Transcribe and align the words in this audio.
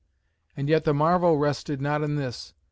And 0.57 0.67
yet 0.67 0.83
the 0.83 0.95
marvel 0.95 1.37
rested 1.37 1.79
not 1.79 2.01
in 2.01 2.15
this. 2.15 2.55